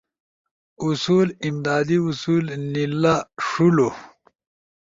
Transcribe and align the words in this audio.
اصول، 0.85 1.27
امدادی 1.47 1.97
اصول 2.07 2.45
نیلا 2.71 3.15
ݜولو 3.45 3.89